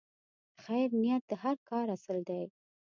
د 0.55 0.57
خیر 0.65 0.89
نیت 1.01 1.23
د 1.29 1.33
هر 1.43 1.55
کار 1.69 1.85
اصل 1.95 2.17
دی. 2.29 2.41